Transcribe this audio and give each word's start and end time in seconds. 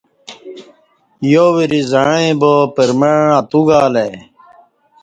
یو 1.31 1.45
وریں 1.55 1.83
زعں 1.91 2.19
ییبا 2.23 2.53
پر 2.75 2.89
مع 2.99 3.13
اتوگالہ 3.39 4.01
ای 4.07 4.15